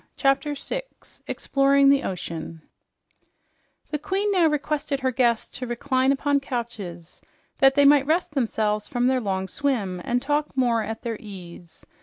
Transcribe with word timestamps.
CHAPTER 0.17 0.55
6 0.55 1.21
EXPLORING 1.27 1.89
THE 1.89 2.01
OCEAN 2.03 2.63
The 3.91 3.99
queen 3.99 4.31
now 4.31 4.47
requested 4.47 5.01
her 5.01 5.11
guests 5.11 5.47
to 5.59 5.67
recline 5.67 6.11
upon 6.11 6.39
couches 6.39 7.21
that 7.59 7.75
they 7.75 7.85
might 7.85 8.07
rest 8.07 8.31
themselves 8.31 8.89
from 8.89 9.05
their 9.05 9.21
long 9.21 9.47
swim 9.47 10.01
and 10.03 10.19
talk 10.19 10.57
more 10.57 10.81
at 10.81 11.03
their 11.03 11.17
ease. 11.19 11.85